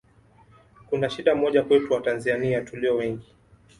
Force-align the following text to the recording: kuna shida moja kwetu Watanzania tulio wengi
kuna 0.89 1.09
shida 1.09 1.35
moja 1.35 1.63
kwetu 1.63 1.93
Watanzania 1.93 2.61
tulio 2.61 2.95
wengi 2.95 3.35